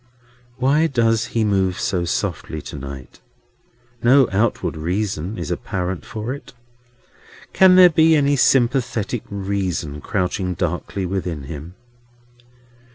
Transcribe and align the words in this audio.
Why 0.57 0.87
does 0.87 1.25
he 1.37 1.43
move 1.43 1.79
so 1.79 2.05
softly 2.05 2.59
to 2.63 2.75
night? 2.75 3.19
No 4.01 4.27
outward 4.31 4.75
reason 4.75 5.37
is 5.37 5.51
apparent 5.51 6.05
for 6.07 6.33
it. 6.33 6.53
Can 7.53 7.75
there 7.75 7.91
be 7.91 8.15
any 8.15 8.35
sympathetic 8.35 9.21
reason 9.29 10.01
crouching 10.01 10.55
darkly 10.55 11.05
within 11.05 11.43
him? 11.43 11.75